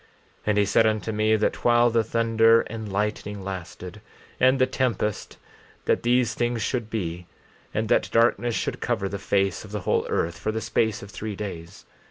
[0.01, 0.07] 14:27
[0.47, 4.01] And he said unto me that while the thunder and the lightning lasted,
[4.39, 5.37] and the tempest,
[5.85, 7.27] that these things should be,
[7.71, 11.11] and that darkness should cover the face of the whole earth for the space of
[11.11, 11.85] three days.